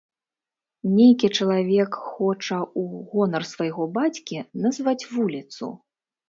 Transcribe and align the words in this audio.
Нейкі 0.97 1.27
чалавек 1.37 1.97
хоча 2.05 2.57
ў 2.61 3.03
гонар 3.11 3.45
свайго 3.51 3.83
бацькі 3.99 4.43
назваць 4.65 4.99
вуліцу. 5.13 5.71